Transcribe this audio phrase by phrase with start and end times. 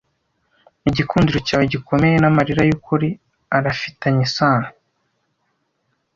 [0.89, 3.09] igikundiro cyawe gikomeye n'amarira yukuri
[3.57, 4.69] arafitanye isano